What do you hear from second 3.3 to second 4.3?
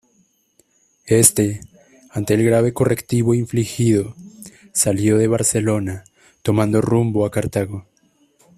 infligido